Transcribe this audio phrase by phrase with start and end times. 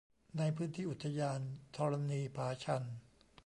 [0.37, 1.39] ในพื้นที่อุทยาน
[1.75, 2.83] ธรณีผาชัน